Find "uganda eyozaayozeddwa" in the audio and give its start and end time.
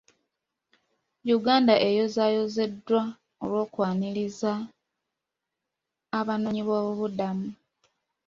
1.35-3.01